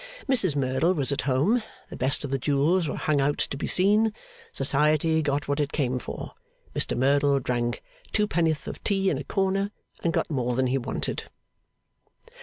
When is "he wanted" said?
10.65-11.25